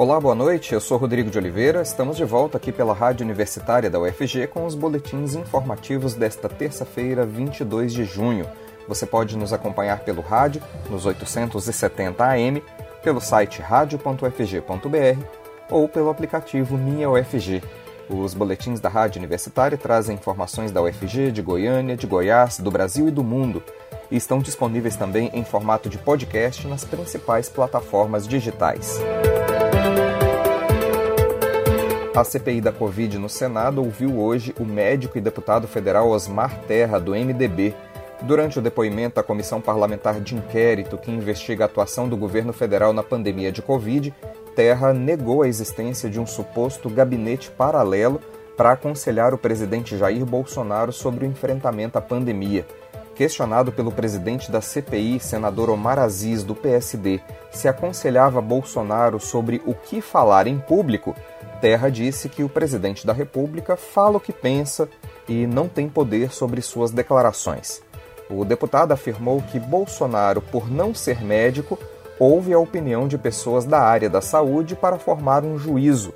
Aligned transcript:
Olá, 0.00 0.20
boa 0.20 0.32
noite. 0.32 0.72
Eu 0.72 0.80
sou 0.80 0.96
Rodrigo 0.96 1.28
de 1.28 1.36
Oliveira. 1.38 1.82
Estamos 1.82 2.16
de 2.16 2.24
volta 2.24 2.56
aqui 2.56 2.70
pela 2.70 2.94
Rádio 2.94 3.24
Universitária 3.24 3.90
da 3.90 3.98
UFG 3.98 4.46
com 4.46 4.64
os 4.64 4.76
boletins 4.76 5.34
informativos 5.34 6.14
desta 6.14 6.48
terça-feira, 6.48 7.26
22 7.26 7.92
de 7.92 8.04
junho. 8.04 8.46
Você 8.86 9.04
pode 9.04 9.36
nos 9.36 9.52
acompanhar 9.52 9.98
pelo 10.04 10.22
rádio 10.22 10.62
nos 10.88 11.04
870 11.04 12.24
AM, 12.24 12.62
pelo 13.02 13.20
site 13.20 13.60
radio.ufg.br 13.60 15.20
ou 15.68 15.88
pelo 15.88 16.10
aplicativo 16.10 16.78
Minha 16.78 17.10
UFG. 17.10 17.60
Os 18.08 18.34
boletins 18.34 18.78
da 18.78 18.88
Rádio 18.88 19.18
Universitária 19.18 19.76
trazem 19.76 20.14
informações 20.14 20.70
da 20.70 20.80
UFG, 20.80 21.32
de 21.32 21.42
Goiânia, 21.42 21.96
de 21.96 22.06
Goiás, 22.06 22.60
do 22.60 22.70
Brasil 22.70 23.08
e 23.08 23.10
do 23.10 23.24
mundo. 23.24 23.64
E 24.12 24.16
estão 24.16 24.38
disponíveis 24.38 24.94
também 24.94 25.28
em 25.34 25.44
formato 25.44 25.88
de 25.88 25.98
podcast 25.98 26.68
nas 26.68 26.84
principais 26.84 27.48
plataformas 27.48 28.28
digitais. 28.28 29.00
A 32.18 32.24
CPI 32.24 32.60
da 32.60 32.72
Covid 32.72 33.16
no 33.16 33.28
Senado 33.28 33.80
ouviu 33.80 34.18
hoje 34.18 34.52
o 34.58 34.64
médico 34.64 35.16
e 35.16 35.20
deputado 35.20 35.68
federal 35.68 36.08
Osmar 36.08 36.58
Terra, 36.66 36.98
do 36.98 37.12
MDB. 37.12 37.76
Durante 38.22 38.58
o 38.58 38.60
depoimento 38.60 39.20
à 39.20 39.22
Comissão 39.22 39.60
Parlamentar 39.60 40.20
de 40.20 40.34
Inquérito 40.34 40.98
que 40.98 41.12
investiga 41.12 41.62
a 41.62 41.66
atuação 41.66 42.08
do 42.08 42.16
governo 42.16 42.52
federal 42.52 42.92
na 42.92 43.04
pandemia 43.04 43.52
de 43.52 43.62
Covid, 43.62 44.12
Terra 44.56 44.92
negou 44.92 45.42
a 45.42 45.48
existência 45.48 46.10
de 46.10 46.18
um 46.18 46.26
suposto 46.26 46.90
gabinete 46.90 47.52
paralelo 47.52 48.20
para 48.56 48.72
aconselhar 48.72 49.32
o 49.32 49.38
presidente 49.38 49.96
Jair 49.96 50.26
Bolsonaro 50.26 50.92
sobre 50.92 51.24
o 51.24 51.28
enfrentamento 51.28 51.98
à 51.98 52.00
pandemia. 52.00 52.66
Questionado 53.18 53.72
pelo 53.72 53.90
presidente 53.90 54.48
da 54.48 54.60
CPI, 54.60 55.18
senador 55.18 55.70
Omar 55.70 55.98
Aziz, 55.98 56.44
do 56.44 56.54
PSD, 56.54 57.20
se 57.50 57.66
aconselhava 57.66 58.40
Bolsonaro 58.40 59.18
sobre 59.18 59.60
o 59.66 59.74
que 59.74 60.00
falar 60.00 60.46
em 60.46 60.56
público, 60.56 61.16
Terra 61.60 61.90
disse 61.90 62.28
que 62.28 62.44
o 62.44 62.48
presidente 62.48 63.04
da 63.04 63.12
República 63.12 63.76
fala 63.76 64.18
o 64.18 64.20
que 64.20 64.32
pensa 64.32 64.88
e 65.28 65.48
não 65.48 65.66
tem 65.66 65.88
poder 65.88 66.32
sobre 66.32 66.62
suas 66.62 66.92
declarações. 66.92 67.82
O 68.30 68.44
deputado 68.44 68.92
afirmou 68.92 69.42
que 69.42 69.58
Bolsonaro, 69.58 70.40
por 70.40 70.70
não 70.70 70.94
ser 70.94 71.20
médico, 71.20 71.76
ouve 72.20 72.52
a 72.52 72.58
opinião 72.60 73.08
de 73.08 73.18
pessoas 73.18 73.64
da 73.64 73.80
área 73.80 74.08
da 74.08 74.20
saúde 74.20 74.76
para 74.76 74.96
formar 74.96 75.44
um 75.44 75.58
juízo, 75.58 76.14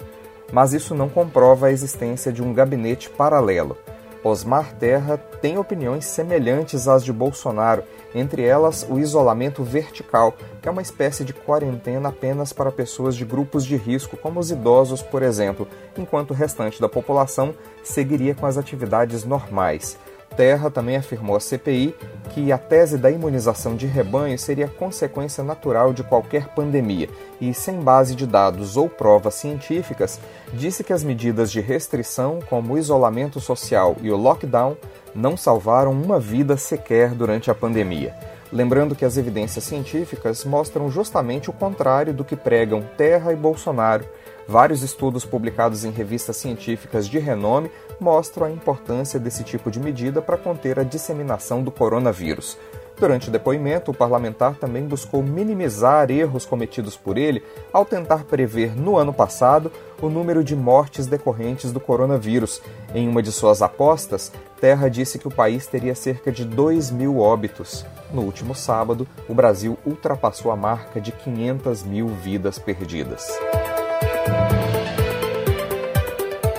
mas 0.53 0.73
isso 0.73 0.95
não 0.95 1.09
comprova 1.09 1.67
a 1.67 1.73
existência 1.73 2.33
de 2.33 2.41
um 2.41 2.55
gabinete 2.55 3.11
paralelo. 3.11 3.77
Osmar 4.25 4.75
Terra 4.75 5.17
tem 5.41 5.59
opiniões 5.59 6.05
semelhantes 6.05 6.87
às 6.87 7.05
de 7.05 7.13
Bolsonaro, 7.13 7.83
entre 8.15 8.45
elas 8.45 8.87
o 8.89 8.99
isolamento 8.99 9.65
vertical, 9.65 10.37
que 10.61 10.69
é 10.69 10.71
uma 10.71 10.83
espécie 10.83 11.25
de 11.25 11.33
quarentena 11.33 12.11
apenas 12.11 12.53
para 12.53 12.71
pessoas 12.71 13.17
de 13.17 13.25
grupos 13.25 13.65
de 13.65 13.77
risco, 13.77 14.17
como 14.17 14.39
os 14.39 14.51
idosos, 14.51 15.03
por 15.03 15.23
exemplo, 15.23 15.67
enquanto 15.99 16.31
o 16.31 16.35
restante 16.35 16.81
da 16.81 16.89
população 16.89 17.55
seguiria 17.83 18.35
com 18.35 18.47
as 18.47 18.57
atividades 18.57 19.25
normais. 19.25 19.99
Terra 20.37 20.71
também 20.71 20.97
afirmou 20.97 21.37
à 21.37 21.41
CPI 21.41 21.95
que 22.31 22.51
a 22.51 22.59
tese 22.59 22.97
da 22.97 23.11
imunização 23.11 23.77
de 23.77 23.87
rebanho 23.87 24.39
seria 24.39 24.67
consequência 24.67 25.45
natural 25.45 25.93
de 25.93 26.03
qualquer 26.03 26.49
pandemia 26.49 27.09
e, 27.41 27.53
sem 27.53 27.81
base 27.81 28.15
de 28.15 28.27
dados 28.27 28.77
ou 28.77 28.89
provas 28.89 29.35
científicas, 29.35 30.19
disse 30.53 30.83
que 30.83 30.93
as 30.93 31.05
medidas 31.05 31.53
de 31.53 31.61
restrição, 31.61 32.39
como 32.49 32.73
o 32.75 32.79
isolamento 32.79 33.41
social 33.41 33.97
e 34.01 34.11
o 34.11 34.17
lockdown, 34.17 34.77
não 35.15 35.37
salvaram 35.37 35.93
uma 35.93 36.19
vida 36.19 36.57
sequer 36.57 37.11
durante 37.11 37.51
a 37.51 37.55
pandemia. 37.55 38.15
Lembrando 38.53 38.95
que 38.95 39.05
as 39.05 39.17
evidências 39.17 39.65
científicas 39.65 40.45
mostram 40.45 40.91
justamente 40.91 41.49
o 41.49 41.55
contrário 41.55 42.13
do 42.13 42.25
que 42.25 42.37
pregam 42.37 42.83
Terra 42.99 43.33
e 43.33 43.37
Bolsonaro. 43.37 44.05
Vários 44.47 44.83
estudos 44.83 45.25
publicados 45.25 45.85
em 45.85 45.91
revistas 45.91 46.37
científicas 46.37 47.09
de 47.09 47.19
renome 47.19 47.71
mostram 48.01 48.47
a 48.47 48.51
importância 48.51 49.19
desse 49.19 49.45
tipo 49.45 49.71
de 49.71 49.81
medida 49.81 50.21
para 50.21 50.37
conter 50.37 50.79
a 50.79 50.85
disseminação 50.85 51.63
do 51.63 51.71
coronavírus. 51.71 52.59
Durante 52.99 53.29
o 53.29 53.33
depoimento, 53.33 53.91
o 53.91 53.95
parlamentar 53.95 54.55
também 54.57 54.85
buscou 54.85 55.23
minimizar 55.23 56.11
erros 56.11 56.45
cometidos 56.45 56.97
por 56.97 57.19
ele 57.19 57.43
ao 57.73 57.85
tentar 57.85 58.25
prever 58.25 58.77
no 58.77 58.97
ano 58.97 59.13
passado 59.13 59.73
o 60.01 60.09
número 60.09 60.45
de 60.45 60.55
mortes 60.55 61.07
decorrentes 61.07 61.73
do 61.73 61.81
coronavírus. 61.81 62.63
Em 62.95 63.09
uma 63.09 63.23
de 63.23 63.33
suas 63.33 63.63
apostas, 63.63 64.31
Terra 64.61 64.89
disse 64.89 65.19
que 65.19 65.27
o 65.27 65.35
país 65.35 65.67
teria 65.67 65.95
cerca 65.95 66.31
de 66.31 66.45
2 66.45 66.91
mil 66.91 67.19
óbitos. 67.19 67.85
No 68.13 68.23
último 68.23 68.55
sábado, 68.55 69.09
o 69.29 69.35
Brasil 69.35 69.77
ultrapassou 69.85 70.53
a 70.53 70.57
marca 70.57 71.01
de 71.01 71.11
500 71.11 71.83
mil 71.83 72.07
vidas 72.07 72.59
perdidas. 72.59 73.27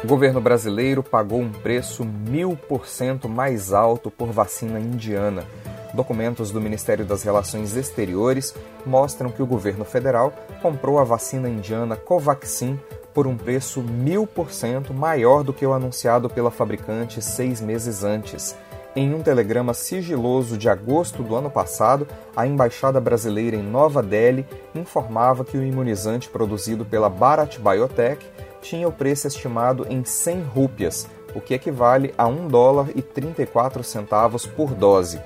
O 0.03 0.07
governo 0.07 0.41
brasileiro 0.41 1.01
pagou 1.01 1.39
um 1.39 1.51
preço 1.51 2.03
mil 2.03 2.55
por 2.55 2.85
cento 2.85 3.27
mais 3.29 3.71
alto 3.73 4.11
por 4.11 4.31
vacina 4.31 4.79
indiana. 4.79 5.45
Documentos 5.93 6.51
do 6.51 6.59
Ministério 6.59 7.05
das 7.05 7.23
Relações 7.23 7.75
Exteriores 7.75 8.53
mostram 8.85 9.29
que 9.29 9.41
o 9.41 9.45
governo 9.45 9.85
federal 9.85 10.33
comprou 10.61 10.99
a 10.99 11.03
vacina 11.03 11.47
indiana 11.47 11.95
Covaxin 11.95 12.79
por 13.13 13.27
um 13.27 13.37
preço 13.37 13.81
mil 13.81 14.27
por 14.27 14.51
cento 14.51 14.93
maior 14.93 15.43
do 15.43 15.53
que 15.53 15.65
o 15.65 15.71
anunciado 15.71 16.29
pela 16.29 16.51
fabricante 16.51 17.21
seis 17.21 17.61
meses 17.61 18.03
antes. 18.03 18.55
Em 18.95 19.11
um 19.11 19.23
telegrama 19.23 19.73
sigiloso 19.73 20.55
de 20.55 20.69
agosto 20.69 21.23
do 21.23 21.35
ano 21.35 21.49
passado, 21.49 22.07
a 22.35 22.45
embaixada 22.45 23.01
brasileira 23.01 23.55
em 23.55 23.63
Nova 23.63 24.03
Delhi 24.03 24.45
informava 24.75 25.43
que 25.43 25.57
o 25.57 25.63
imunizante 25.63 26.29
produzido 26.29 26.85
pela 26.85 27.09
Bharat 27.09 27.57
Biotech 27.57 28.23
tinha 28.61 28.87
o 28.87 28.91
preço 28.91 29.25
estimado 29.25 29.87
em 29.89 30.05
100 30.05 30.43
rúpias, 30.43 31.07
o 31.33 31.41
que 31.41 31.55
equivale 31.55 32.13
a 32.15 32.27
1 32.27 32.47
dólar 32.47 32.89
e 32.93 33.01
34 33.01 33.83
centavos 33.83 34.45
por 34.45 34.75
dose. 34.75 35.19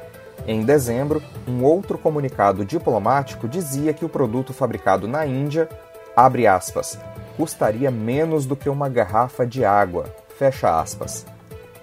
Em 0.47 0.63
dezembro, 0.63 1.21
um 1.45 1.61
outro 1.65 1.97
comunicado 1.97 2.63
diplomático 2.63 3.49
dizia 3.49 3.91
que 3.93 4.05
o 4.05 4.09
produto 4.09 4.53
fabricado 4.53 5.09
na 5.09 5.25
Índia, 5.25 5.67
abre 6.15 6.47
aspas, 6.47 6.97
custaria 7.35 7.91
menos 7.91 8.45
do 8.45 8.55
que 8.55 8.69
uma 8.69 8.87
garrafa 8.87 9.45
de 9.45 9.65
água, 9.65 10.05
fecha 10.37 10.79
aspas. 10.79 11.25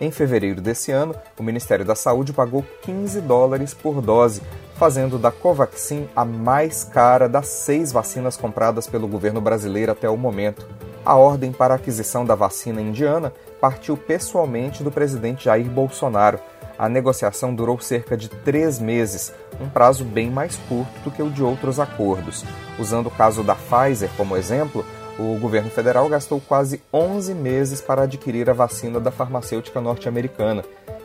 Em 0.01 0.11
fevereiro 0.11 0.61
desse 0.61 0.91
ano, 0.91 1.15
o 1.39 1.43
Ministério 1.43 1.85
da 1.85 1.95
Saúde 1.95 2.33
pagou 2.33 2.65
15 2.83 3.21
dólares 3.21 3.73
por 3.73 4.01
dose, 4.01 4.43
fazendo 4.77 5.19
da 5.19 5.31
Covaxin 5.31 6.09
a 6.15 6.25
mais 6.25 6.85
cara 6.85 7.29
das 7.29 7.47
seis 7.49 7.93
vacinas 7.93 8.37
compradas 8.37 8.87
pelo 8.87 9.07
governo 9.07 9.41
brasileiro 9.41 9.93
até 9.93 10.09
o 10.09 10.17
momento 10.17 10.67
a 11.05 11.17
ordem 11.17 11.53
para 11.53 11.75
a 11.75 11.77
aquisição 11.77 12.25
da 12.25 12.35
vacina 12.35 12.81
indiana 12.81 13.31
partiu 13.61 13.95
pessoalmente 13.95 14.83
do 14.83 14.91
presidente 14.91 15.45
Jair 15.45 15.69
Bolsonaro. 15.69 16.41
A 16.79 16.89
negociação 16.89 17.55
durou 17.55 17.79
cerca 17.79 18.17
de 18.17 18.29
três 18.29 18.79
meses, 18.79 19.33
um 19.61 19.69
prazo 19.69 20.03
bem 20.03 20.31
mais 20.31 20.57
curto 20.67 20.99
do 21.05 21.11
que 21.11 21.23
o 21.23 21.31
de 21.31 21.43
outros 21.43 21.79
acordos. 21.79 22.43
Usando 22.79 23.09
o 23.09 23.11
caso 23.11 23.45
da 23.45 23.55
Pfizer 23.55 24.09
como 24.17 24.37
exemplo, 24.37 24.85
o 25.19 25.39
governo 25.39 25.71
federal 25.71 26.09
gastou 26.09 26.41
quase 26.41 26.83
11 26.93 27.35
meses 27.35 27.81
para 27.81 28.03
adquirir 28.03 28.51
a 28.51 28.53
vacina 28.53 28.99
da 28.99 29.11
farmacêutica 29.11 29.81
norte-americana. 29.81 30.65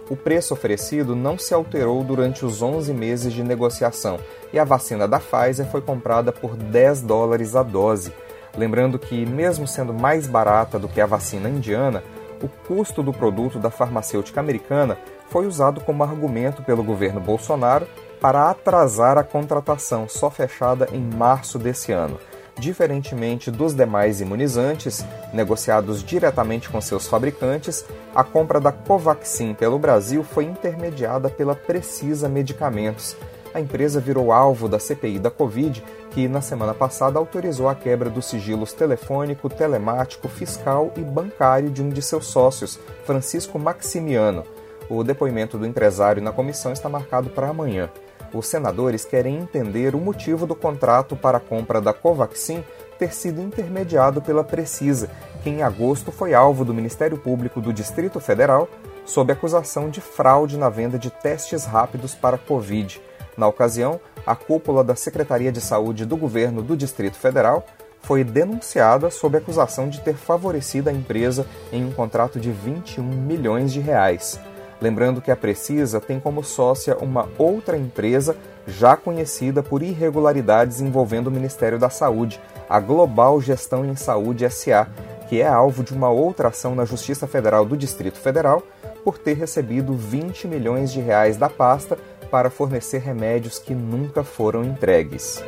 O 0.10 0.16
preço 0.16 0.54
oferecido 0.54 1.16
não 1.16 1.38
se 1.38 1.54
alterou 1.54 2.04
durante 2.04 2.44
os 2.44 2.62
11 2.64 2.92
meses 2.94 3.32
de 3.32 3.44
negociação 3.44 4.20
e 4.52 4.58
a 4.58 4.64
vacina 4.64 5.08
da 5.08 5.20
Pfizer 5.20 5.68
foi 5.68 5.82
comprada 5.82 6.32
por 6.32 6.56
10 6.56 7.02
dólares 7.04 7.56
a 7.56 7.62
dose. 7.62 8.12
Lembrando 8.58 8.98
que, 8.98 9.26
mesmo 9.28 9.68
sendo 9.68 9.94
mais 9.94 10.26
barata 10.26 10.80
do 10.80 10.88
que 10.88 11.00
a 11.00 11.06
vacina 11.06 11.48
indiana, 11.48 12.04
o 12.42 12.48
custo 12.48 13.04
do 13.04 13.14
produto 13.14 13.60
da 13.60 13.70
farmacêutica 13.70 14.40
americana 14.40 14.98
foi 15.30 15.46
usado 15.46 15.82
como 15.82 16.04
argumento 16.04 16.64
pelo 16.64 16.84
governo 16.84 17.20
Bolsonaro 17.20 17.88
para 18.20 18.50
atrasar 18.50 19.18
a 19.18 19.24
contratação, 19.24 20.10
só 20.10 20.32
fechada 20.32 20.90
em 20.92 21.00
março 21.00 21.60
desse 21.60 21.92
ano. 21.92 22.20
Diferentemente 22.60 23.50
dos 23.50 23.74
demais 23.74 24.20
imunizantes, 24.22 25.06
negociados 25.34 26.04
diretamente 26.04 26.70
com 26.70 26.82
seus 26.82 27.08
fabricantes, 27.08 27.86
a 28.14 28.24
compra 28.24 28.60
da 28.60 28.72
Covaxin 28.72 29.54
pelo 29.54 29.80
Brasil 29.80 30.24
foi 30.24 30.44
intermediada 30.44 31.30
pela 31.30 31.56
Precisa 31.56 32.28
Medicamentos, 32.28 33.16
a 33.54 33.60
empresa 33.60 34.00
virou 34.00 34.32
alvo 34.32 34.68
da 34.68 34.78
CPI 34.78 35.20
da 35.20 35.32
Covid, 35.32 35.84
que 36.12 36.28
na 36.28 36.42
semana 36.42 36.74
passada 36.74 37.18
autorizou 37.18 37.68
a 37.68 37.76
quebra 37.76 38.10
dos 38.10 38.26
sigilos 38.26 38.74
telefônico, 38.74 39.50
telemático, 39.50 40.28
fiscal 40.28 40.92
e 40.96 41.02
bancário 41.02 41.72
de 41.72 41.82
um 41.82 41.90
de 41.90 42.02
seus 42.02 42.28
sócios, 42.28 42.80
Francisco 43.06 43.58
Maximiano. 43.58 44.44
O 44.88 45.04
depoimento 45.04 45.58
do 45.58 45.66
empresário 45.66 46.22
na 46.22 46.32
comissão 46.32 46.72
está 46.72 46.88
marcado 46.88 47.30
para 47.30 47.50
amanhã. 47.50 47.90
Os 48.34 48.48
senadores 48.48 49.06
querem 49.06 49.38
entender 49.38 49.96
o 49.96 50.00
motivo 50.00 50.46
do 50.46 50.56
contrato 50.56 51.16
para 51.16 51.38
a 51.38 51.42
compra 51.42 51.82
da 51.82 51.94
Covaxin 51.94 52.64
ter 52.98 53.14
sido 53.14 53.42
intermediado 53.42 54.22
pela 54.22 54.44
Precisa, 54.44 55.10
que 55.42 55.50
em 55.50 55.64
agosto 55.64 56.12
foi 56.12 56.34
alvo 56.34 56.66
do 56.66 56.74
Ministério 56.74 57.18
Público 57.18 57.62
do 57.62 57.72
Distrito 57.72 58.20
Federal 58.20 58.68
sob 59.06 59.34
acusação 59.34 59.90
de 59.90 60.02
fraude 60.02 60.58
na 60.58 60.70
venda 60.70 61.00
de 61.00 61.10
testes 61.10 61.66
rápidos 61.66 62.14
para 62.14 62.38
Covid. 62.38 63.02
Na 63.36 63.48
ocasião, 63.48 64.00
a 64.26 64.36
cúpula 64.36 64.84
da 64.84 64.96
Secretaria 64.96 65.52
de 65.52 65.62
Saúde 65.62 66.06
do 66.06 66.18
governo 66.18 66.62
do 66.62 66.78
Distrito 66.78 67.18
Federal 67.18 67.66
foi 68.02 68.24
denunciada 68.24 69.10
sob 69.10 69.38
acusação 69.38 69.90
de 69.90 70.02
ter 70.02 70.16
favorecido 70.16 70.90
a 70.90 70.94
empresa 70.94 71.46
em 71.72 71.86
um 71.86 71.92
contrato 71.92 72.40
de 72.40 72.52
21 72.52 73.04
milhões 73.04 73.72
de 73.72 73.80
reais. 73.80 74.40
Lembrando 74.82 75.22
que 75.22 75.32
a 75.32 75.36
Precisa 75.36 76.00
tem 76.00 76.20
como 76.20 76.44
sócia 76.44 76.98
uma 76.98 77.28
outra 77.38 77.78
empresa 77.78 78.36
já 78.66 78.96
conhecida 78.96 79.62
por 79.62 79.82
irregularidades 79.82 80.80
envolvendo 80.80 81.28
o 81.28 81.32
Ministério 81.32 81.78
da 81.78 81.90
Saúde, 81.90 82.40
a 82.70 82.80
Global 82.80 83.42
Gestão 83.42 83.84
em 83.84 83.96
Saúde 83.96 84.50
SA, 84.50 84.88
que 85.28 85.42
é 85.42 85.48
alvo 85.48 85.84
de 85.84 85.94
uma 85.94 86.10
outra 86.10 86.48
ação 86.48 86.76
na 86.76 86.86
Justiça 86.86 87.28
Federal 87.28 87.66
do 87.66 87.76
Distrito 87.76 88.18
Federal 88.18 88.64
por 89.04 89.18
ter 89.18 89.34
recebido 89.34 89.94
20 89.94 90.48
milhões 90.48 90.92
de 90.92 91.02
reais 91.02 91.36
da 91.38 91.50
pasta 91.50 91.98
para 92.32 92.50
fornecer 92.50 93.00
remédios 93.00 93.60
que 93.60 93.74
nunca 93.74 94.24
foram 94.24 94.64
entregues. 94.64 95.44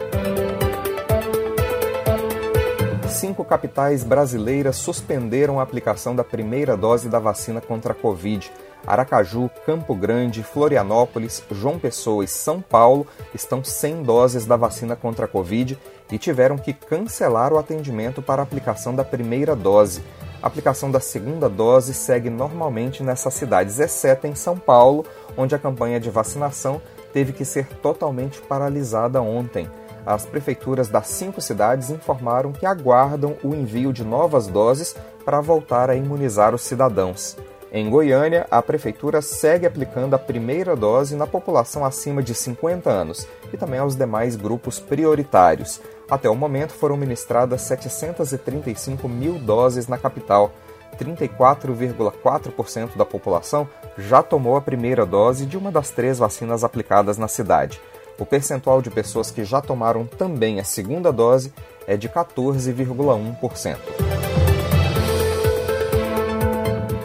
Cinco 3.08 3.46
capitais 3.46 4.04
brasileiras 4.04 4.78
suspenderam 4.78 5.60
a 5.60 5.64
aplicação 5.64 6.16
da 6.16 6.24
primeira 6.24 6.76
dose 6.76 7.08
da 7.08 7.20
vacina 7.20 7.62
contra 7.62 7.92
a 7.92 7.96
Covid. 7.96 8.52
Aracaju, 8.86 9.50
Campo 9.66 9.96
Grande, 9.96 10.44
Florianópolis, 10.44 11.44
João 11.52 11.78
Pessoa 11.78 12.24
e 12.24 12.28
São 12.28 12.62
Paulo 12.62 13.06
estão 13.34 13.64
sem 13.64 14.02
doses 14.02 14.46
da 14.46 14.56
vacina 14.56 14.96
contra 14.96 15.26
a 15.26 15.28
Covid 15.28 15.78
e 16.12 16.18
tiveram 16.18 16.58
que 16.58 16.74
cancelar 16.74 17.54
o 17.54 17.58
atendimento 17.58 18.22
para 18.22 18.42
aplicação 18.42 18.94
da 18.96 19.04
primeira 19.04 19.56
dose. 19.56 20.04
A 20.42 20.48
aplicação 20.48 20.90
da 20.90 21.00
segunda 21.00 21.48
dose 21.48 21.94
segue 21.94 22.30
normalmente 22.30 23.04
nessas 23.04 23.36
cidades, 23.36 23.80
exceto 23.80 24.26
em 24.26 24.34
São 24.34 24.58
Paulo, 24.58 25.06
onde 25.38 25.54
a 25.54 25.60
campanha 25.60 26.00
de 26.00 26.10
vacinação 26.10 26.82
teve 27.14 27.32
que 27.32 27.46
ser 27.46 27.68
totalmente 27.78 28.42
paralisada 28.42 29.22
ontem. 29.22 29.70
As 30.04 30.26
prefeituras 30.26 30.88
das 30.88 31.08
cinco 31.08 31.40
cidades 31.40 31.92
informaram 31.92 32.52
que 32.52 32.66
aguardam 32.66 33.38
o 33.44 33.54
envio 33.54 33.94
de 33.94 34.04
novas 34.04 34.48
doses 34.48 34.96
para 35.24 35.42
voltar 35.42 35.92
a 35.92 35.96
imunizar 35.96 36.56
os 36.56 36.64
cidadãos. 36.64 37.38
Em 37.74 37.90
Goiânia, 37.90 38.46
a 38.52 38.62
prefeitura 38.62 39.22
segue 39.22 39.66
aplicando 39.66 40.14
a 40.14 40.20
primeira 40.20 40.76
dose 40.76 41.16
na 41.16 41.26
população 41.26 41.86
acima 41.86 42.22
de 42.22 42.36
50 42.36 42.90
anos 42.90 43.26
e 43.54 43.56
também 43.56 43.80
aos 43.80 43.96
demais 43.96 44.36
grupos 44.36 44.78
prioritários. 44.78 45.80
Até 46.10 46.30
o 46.30 46.36
momento 46.36 46.74
foram 46.74 46.98
ministradas 46.98 47.62
735 47.62 49.08
mil 49.08 49.40
doses 49.40 49.88
na 49.88 49.98
capital. 49.98 50.52
34,4% 51.00 52.98
da 52.98 53.06
população 53.06 53.70
já 53.98 54.22
tomou 54.22 54.58
a 54.58 54.62
primeira 54.62 55.06
dose 55.06 55.46
de 55.46 55.58
uma 55.58 55.72
das 55.72 55.92
três 55.92 56.20
vacinas 56.20 56.66
aplicadas 56.66 57.18
na 57.18 57.30
cidade. 57.30 57.80
O 58.20 58.26
percentual 58.26 58.82
de 58.82 58.92
pessoas 58.92 59.32
que 59.32 59.46
já 59.46 59.62
tomaram 59.62 60.06
também 60.06 60.60
a 60.60 60.66
segunda 60.66 61.10
dose 61.10 61.54
é 61.88 61.96
de 61.96 62.10
14,1%. 62.10 64.11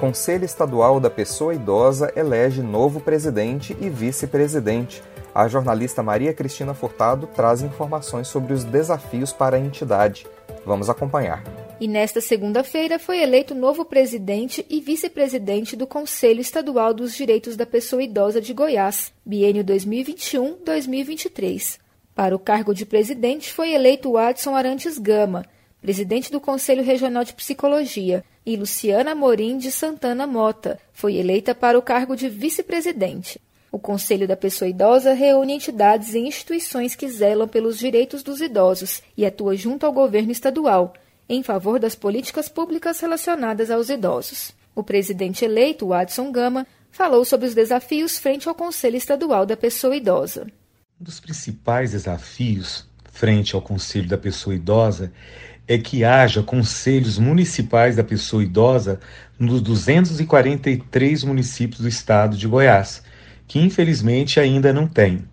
Conselho 0.07 0.45
Estadual 0.45 1.01
da 1.01 1.11
Pessoa 1.11 1.53
Idosa 1.53 2.13
elege 2.15 2.63
novo 2.63 3.01
presidente 3.01 3.77
e 3.81 3.91
vice-presidente. 3.91 5.03
A 5.35 5.49
jornalista 5.49 6.01
Maria 6.01 6.33
Cristina 6.33 6.75
Furtado 6.75 7.27
traz 7.27 7.61
informações 7.61 8.29
sobre 8.29 8.53
os 8.53 8.63
desafios 8.63 9.33
para 9.33 9.57
a 9.57 9.59
entidade. 9.59 10.25
Vamos 10.65 10.89
acompanhar. 10.89 11.43
E 11.81 11.89
nesta 11.89 12.21
segunda-feira 12.21 13.01
foi 13.01 13.21
eleito 13.21 13.53
novo 13.53 13.85
presidente 13.85 14.65
e 14.71 14.81
vice-presidente 14.81 15.75
do 15.75 15.89
Conselho 15.89 16.41
Estadual 16.41 16.95
dos 16.95 17.13
Direitos 17.13 17.57
da 17.57 17.67
Pessoa 17.67 18.01
Idosa 18.01 18.41
de 18.41 18.55
Goiás, 18.55 19.13
biênio 19.25 19.65
2021-2023. 19.65 21.81
Para 22.15 22.37
o 22.37 22.39
cargo 22.39 22.73
de 22.73 22.87
presidente 22.87 23.53
foi 23.53 23.73
eleito 23.73 24.17
Adson 24.17 24.55
Arantes 24.55 24.99
Gama, 24.99 25.45
presidente 25.83 26.31
do 26.31 26.41
Conselho 26.41 26.85
Regional 26.85 27.25
de 27.25 27.35
Psicologia, 27.35 28.25
e 28.47 28.57
Luciana 28.57 29.13
Morim 29.13 29.59
de 29.59 29.73
Santana 29.73 30.25
Mota 30.25 30.79
foi 30.93 31.17
eleita 31.17 31.53
para 31.53 31.77
o 31.77 31.83
cargo 31.83 32.15
de 32.15 32.29
vice-presidente. 32.29 33.41
O 33.73 33.79
Conselho 33.79 34.29
da 34.29 34.37
Pessoa 34.37 34.69
Idosa 34.69 35.13
reúne 35.13 35.53
entidades 35.53 36.15
e 36.15 36.21
instituições 36.21 36.95
que 36.95 37.09
zelam 37.11 37.49
pelos 37.49 37.77
direitos 37.77 38.23
dos 38.23 38.41
idosos 38.41 39.03
e 39.17 39.27
atua 39.27 39.57
junto 39.57 39.85
ao 39.85 39.93
governo 39.93 40.31
estadual, 40.31 40.95
em 41.29 41.43
favor 41.43 41.81
das 41.81 41.97
políticas 41.97 42.49
públicas 42.49 43.01
relacionadas 43.01 43.69
aos 43.69 43.91
idosos. 43.91 44.53
O 44.75 44.83
presidente 44.85 45.45
eleito, 45.45 45.93
Adson 45.93 46.31
Gama, 46.31 46.67
falou 46.91 47.25
sobre 47.25 47.49
os 47.49 47.55
desafios 47.55 48.17
frente 48.17 48.49
ao 48.49 48.55
Conselho 48.55 48.97
Estadual 48.97 49.45
da 49.45 49.57
Pessoa 49.57 49.97
Idosa. 49.97 50.47
Um 51.01 51.05
dos 51.05 51.19
principais 51.19 51.91
desafios 51.91 52.87
frente 53.11 53.55
ao 53.55 53.61
Conselho 53.61 54.09
da 54.09 54.17
Pessoa 54.17 54.55
Idosa 54.55 55.13
é 55.69 55.77
que 55.79 56.05
haja 56.05 56.43
conselhos 56.43 57.19
municipais 57.19 57.97
da 57.97 58.05
pessoa 58.05 58.43
idosa 58.43 59.01
nos 59.39 59.61
243 59.61 61.25
municípios 61.25 61.81
do 61.81 61.89
estado 61.89 62.37
de 62.37 62.47
Goiás, 62.47 63.03
que 63.47 63.59
infelizmente 63.59 64.39
ainda 64.39 64.73
não 64.73 64.87
tem. 64.87 65.25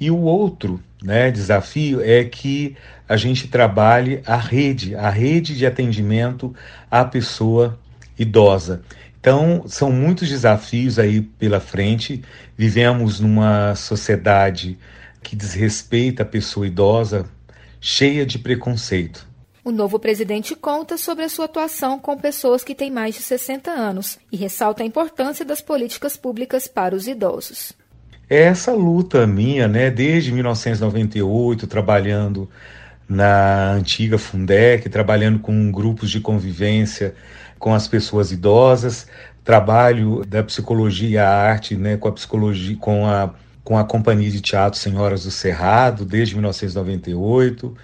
E 0.00 0.10
o 0.10 0.18
outro 0.18 0.80
né, 1.02 1.30
desafio 1.30 2.00
é 2.00 2.24
que 2.24 2.76
a 3.08 3.16
gente 3.16 3.48
trabalhe 3.48 4.22
a 4.26 4.36
rede, 4.36 4.94
a 4.94 5.10
rede 5.10 5.56
de 5.56 5.66
atendimento 5.66 6.54
à 6.90 7.04
pessoa 7.04 7.78
idosa. 8.18 8.82
Então, 9.20 9.64
são 9.66 9.90
muitos 9.90 10.28
desafios 10.28 10.98
aí 10.98 11.20
pela 11.20 11.60
frente. 11.60 12.22
Vivemos 12.56 13.20
numa 13.20 13.74
sociedade 13.74 14.78
que 15.22 15.34
desrespeita 15.34 16.22
a 16.22 16.26
pessoa 16.26 16.66
idosa, 16.66 17.26
cheia 17.80 18.24
de 18.24 18.38
preconceito. 18.38 19.27
O 19.68 19.70
novo 19.70 19.98
presidente 19.98 20.54
conta 20.54 20.96
sobre 20.96 21.26
a 21.26 21.28
sua 21.28 21.44
atuação 21.44 21.98
com 21.98 22.16
pessoas 22.16 22.64
que 22.64 22.74
têm 22.74 22.90
mais 22.90 23.14
de 23.16 23.20
60 23.20 23.70
anos 23.70 24.18
e 24.32 24.36
ressalta 24.38 24.82
a 24.82 24.86
importância 24.86 25.44
das 25.44 25.60
políticas 25.60 26.16
públicas 26.16 26.66
para 26.66 26.94
os 26.94 27.06
idosos. 27.06 27.74
É 28.30 28.44
essa 28.44 28.72
luta 28.72 29.26
minha, 29.26 29.68
né, 29.68 29.90
desde 29.90 30.32
1998, 30.32 31.66
trabalhando 31.66 32.48
na 33.06 33.72
antiga 33.72 34.16
Fundec, 34.16 34.88
trabalhando 34.88 35.38
com 35.38 35.70
grupos 35.70 36.10
de 36.10 36.18
convivência 36.18 37.14
com 37.58 37.74
as 37.74 37.86
pessoas 37.86 38.32
idosas, 38.32 39.06
trabalho 39.44 40.24
da 40.26 40.42
psicologia 40.42 41.28
a 41.28 41.28
arte, 41.28 41.76
né, 41.76 41.98
com 41.98 42.08
a 42.08 42.12
psicologia, 42.12 42.74
com 42.80 43.06
a 43.06 43.34
com 43.62 43.76
a 43.76 43.84
Companhia 43.84 44.30
de 44.30 44.40
Teatro 44.40 44.80
Senhoras 44.80 45.24
do 45.24 45.30
Cerrado 45.30 46.06
desde 46.06 46.34
1998 46.34 47.76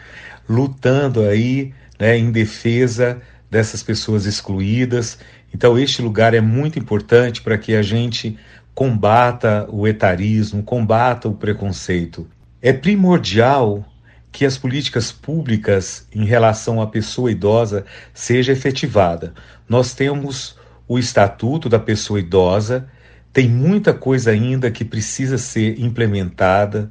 lutando 0.49 1.23
aí 1.23 1.73
né, 1.98 2.19
em 2.19 2.31
defesa 2.31 3.20
dessas 3.51 3.82
pessoas 3.82 4.27
excluídas. 4.27 5.19
Então, 5.53 5.79
este 5.79 6.03
lugar 6.03 6.34
é 6.34 6.41
muito 6.41 6.79
importante 6.79 7.41
para 7.41 7.56
que 7.56 7.74
a 7.74 7.82
gente 7.82 8.39
combata 8.74 9.67
o 9.70 9.86
etarismo, 9.86 10.63
combata 10.63 11.29
o 11.29 11.34
preconceito. 11.34 12.27
É 12.60 12.72
primordial 12.72 13.84
que 14.32 14.44
as 14.44 14.58
políticas 14.58 15.13
públicas 15.13 16.08
em 16.13 16.24
relação 16.24 16.82
à 16.82 16.89
pessoa 16.89 17.31
idosa 17.31 17.84
seja 18.13 18.51
efetivada. 18.51 19.32
Nós 19.69 19.94
temos 19.94 20.58
o 20.89 20.98
Estatuto 20.98 21.69
da 21.69 21.79
Pessoa 21.79 22.19
Idosa, 22.19 22.89
tem 23.32 23.48
muita 23.48 23.94
coisa 23.94 24.32
ainda 24.32 24.70
que 24.70 24.84
precisa 24.84 25.39
ser 25.39 25.81
implementada 25.81 26.91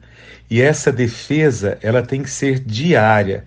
e 0.50 0.62
essa 0.62 0.91
defesa 0.91 1.77
ela 1.81 2.01
tem 2.01 2.24
que 2.24 2.29
ser 2.29 2.60
diária. 2.60 3.45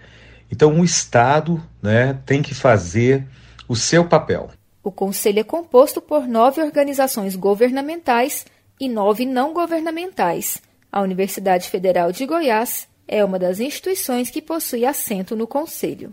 Então 0.50 0.80
o 0.80 0.84
Estado 0.84 1.62
né, 1.82 2.18
tem 2.24 2.42
que 2.42 2.54
fazer 2.54 3.26
o 3.68 3.74
seu 3.74 4.04
papel. 4.04 4.50
O 4.82 4.92
Conselho 4.92 5.40
é 5.40 5.44
composto 5.44 6.00
por 6.00 6.28
nove 6.28 6.62
organizações 6.62 7.34
governamentais 7.34 8.46
e 8.78 8.88
nove 8.88 9.26
não 9.26 9.52
governamentais. 9.52 10.62
A 10.92 11.00
Universidade 11.00 11.68
Federal 11.68 12.12
de 12.12 12.24
Goiás 12.24 12.86
é 13.08 13.24
uma 13.24 13.38
das 13.38 13.60
instituições 13.60 14.30
que 14.30 14.40
possui 14.40 14.84
assento 14.84 15.34
no 15.34 15.46
Conselho. 15.46 16.10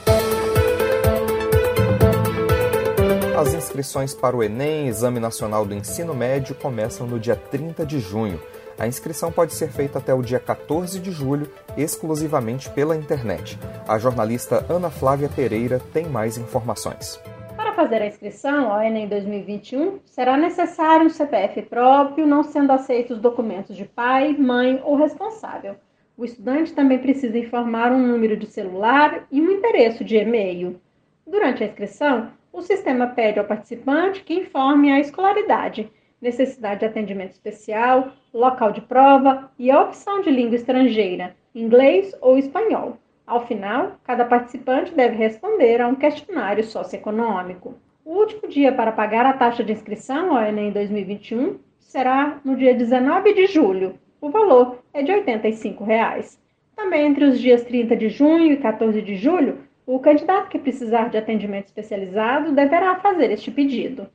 As 3.37 3.53
inscrições 3.53 4.13
para 4.13 4.37
o 4.37 4.43
Enem, 4.43 4.87
Exame 4.87 5.19
Nacional 5.19 5.65
do 5.65 5.73
Ensino 5.73 6.13
Médio, 6.13 6.55
começam 6.55 7.05
no 7.05 7.19
dia 7.19 7.35
30 7.35 7.85
de 7.85 7.99
junho. 7.99 8.39
A 8.83 8.87
inscrição 8.87 9.31
pode 9.31 9.53
ser 9.53 9.69
feita 9.69 9.99
até 9.99 10.13
o 10.13 10.21
dia 10.21 10.41
14 10.41 10.99
de 10.99 11.09
julho, 11.09 11.49
exclusivamente 11.77 12.69
pela 12.69 12.97
internet. 12.97 13.57
A 13.87 13.97
jornalista 13.97 14.65
Ana 14.69 14.89
Flávia 14.89 15.29
Pereira 15.33 15.79
tem 15.93 16.05
mais 16.05 16.37
informações. 16.37 17.17
Para 17.55 17.71
fazer 17.71 18.01
a 18.01 18.07
inscrição 18.07 18.69
ao 18.69 18.81
Enem 18.81 19.07
2021, 19.07 19.99
será 20.03 20.35
necessário 20.35 21.05
um 21.05 21.09
CPF 21.09 21.61
próprio, 21.61 22.27
não 22.27 22.43
sendo 22.43 22.73
aceitos 22.73 23.19
documentos 23.19 23.73
de 23.77 23.85
pai, 23.85 24.35
mãe 24.37 24.81
ou 24.83 24.97
responsável. 24.97 25.75
O 26.17 26.25
estudante 26.25 26.73
também 26.73 26.99
precisa 26.99 27.37
informar 27.37 27.93
um 27.93 28.05
número 28.05 28.35
de 28.35 28.47
celular 28.47 29.25
e 29.31 29.39
um 29.39 29.49
endereço 29.49 30.03
de 30.03 30.17
e-mail. 30.17 30.77
Durante 31.25 31.63
a 31.63 31.67
inscrição, 31.67 32.31
o 32.51 32.61
sistema 32.61 33.07
pede 33.07 33.39
ao 33.39 33.45
participante 33.45 34.25
que 34.25 34.33
informe 34.33 34.91
a 34.91 34.99
escolaridade 34.99 35.89
necessidade 36.23 36.79
de 36.79 36.85
atendimento 36.85 37.33
especial, 37.33 38.13
local 38.33 38.71
de 38.71 38.81
prova 38.81 39.51
e 39.59 39.69
a 39.69 39.81
opção 39.81 40.21
de 40.21 40.31
língua 40.31 40.55
estrangeira, 40.55 41.35
inglês 41.53 42.15
ou 42.21 42.37
espanhol. 42.37 42.97
Ao 43.27 43.45
final, 43.45 43.97
cada 44.03 44.23
participante 44.25 44.93
deve 44.93 45.17
responder 45.17 45.81
a 45.81 45.87
um 45.87 45.95
questionário 45.95 46.63
socioeconômico. 46.63 47.75
O 48.05 48.15
último 48.15 48.47
dia 48.47 48.71
para 48.71 48.91
pagar 48.91 49.25
a 49.25 49.33
taxa 49.33 49.63
de 49.63 49.73
inscrição 49.73 50.35
ao 50.35 50.43
Enem 50.43 50.71
2021 50.71 51.59
será 51.79 52.39
no 52.43 52.55
dia 52.55 52.73
19 52.73 53.33
de 53.33 53.45
julho. 53.47 53.95
O 54.21 54.29
valor 54.29 54.79
é 54.93 55.03
de 55.03 55.11
85 55.11 55.83
reais. 55.83 56.41
Também 56.75 57.05
entre 57.05 57.25
os 57.25 57.39
dias 57.39 57.63
30 57.63 57.95
de 57.95 58.09
junho 58.09 58.51
e 58.51 58.57
14 58.57 59.01
de 59.01 59.15
julho, 59.15 59.59
o 59.85 59.99
candidato 59.99 60.49
que 60.49 60.57
precisar 60.57 61.09
de 61.09 61.17
atendimento 61.17 61.65
especializado 61.65 62.53
deverá 62.53 62.95
fazer 62.95 63.29
este 63.31 63.51
pedido. 63.51 64.07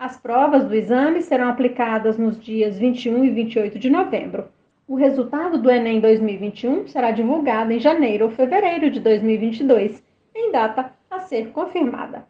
As 0.00 0.16
provas 0.16 0.64
do 0.64 0.74
exame 0.74 1.20
serão 1.20 1.50
aplicadas 1.50 2.16
nos 2.16 2.42
dias 2.42 2.78
21 2.78 3.22
e 3.22 3.30
28 3.32 3.78
de 3.78 3.90
novembro. 3.90 4.48
O 4.88 4.94
resultado 4.94 5.58
do 5.58 5.70
Enem 5.70 6.00
2021 6.00 6.88
será 6.88 7.10
divulgado 7.10 7.70
em 7.70 7.78
janeiro 7.78 8.24
ou 8.24 8.30
fevereiro 8.30 8.90
de 8.90 8.98
2022, 8.98 10.02
em 10.34 10.50
data 10.50 10.90
a 11.10 11.20
ser 11.20 11.50
confirmada. 11.50 12.24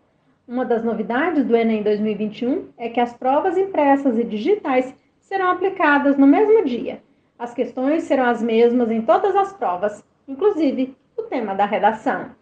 Uma 0.49 0.65
das 0.65 0.83
novidades 0.83 1.45
do 1.45 1.57
Enem 1.57 1.85
2021 1.85 2.71
é 2.77 2.89
que 2.89 2.99
as 2.99 3.17
provas 3.17 3.57
impressas 3.57 4.19
e 4.19 4.25
digitais 4.25 4.93
serão 5.21 5.53
aplicadas 5.53 6.19
no 6.19 6.27
mesmo 6.27 6.65
dia. 6.65 7.01
As 7.39 7.55
questões 7.55 8.03
serão 8.03 8.25
as 8.25 8.43
mesmas 8.43 8.91
em 8.91 9.01
todas 9.01 9.37
as 9.37 9.53
provas, 9.53 10.05
inclusive 10.27 10.97
o 11.17 11.23
tema 11.23 11.55
da 11.55 11.67
redação. 11.67 12.33